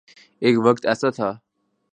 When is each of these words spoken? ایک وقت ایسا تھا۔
ایک 0.41 0.55
وقت 0.65 0.85
ایسا 0.85 1.09
تھا۔ 1.09 1.29